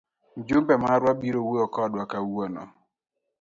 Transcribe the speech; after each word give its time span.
Mjumbe 0.37 0.73
marwa 0.83 1.11
biro 1.21 1.39
wuoyo 1.47 1.67
kodwa 1.75 2.03
kawuono. 2.11 2.63